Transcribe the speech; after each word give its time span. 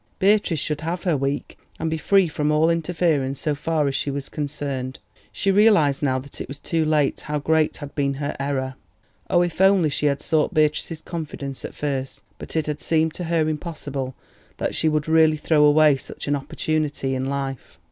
Beatrice 0.17 0.57
should 0.59 0.81
have 0.81 1.03
her 1.03 1.15
week, 1.15 1.59
and 1.79 1.87
be 1.87 1.99
free 1.99 2.27
from 2.27 2.49
all 2.51 2.71
interference 2.71 3.39
so 3.39 3.53
far 3.53 3.87
as 3.87 3.93
she 3.93 4.09
was 4.09 4.29
concerned. 4.29 4.97
She 5.31 5.51
realised 5.51 6.01
now 6.01 6.17
that 6.17 6.41
it 6.41 6.47
was 6.47 6.57
too 6.57 6.83
late 6.83 7.19
how 7.21 7.37
great 7.37 7.77
had 7.77 7.93
been 7.93 8.15
her 8.15 8.35
error. 8.39 8.73
Oh, 9.29 9.43
if 9.43 9.61
only 9.61 9.89
she 9.89 10.07
had 10.07 10.19
sought 10.19 10.55
Beatrice's 10.55 11.01
confidence 11.03 11.63
at 11.63 11.75
first! 11.75 12.21
But 12.39 12.55
it 12.55 12.65
had 12.65 12.79
seemed 12.79 13.13
to 13.13 13.25
her 13.25 13.47
impossible 13.47 14.15
that 14.57 14.73
she 14.73 14.89
would 14.89 15.07
really 15.07 15.37
throw 15.37 15.63
away 15.63 15.97
such 15.97 16.27
an 16.27 16.35
opportunity 16.35 17.13
in 17.13 17.25
life. 17.25 17.77